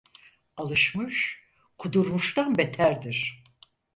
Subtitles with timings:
[0.57, 1.41] Alışmış,
[1.77, 3.43] kudurmuştan beterdir!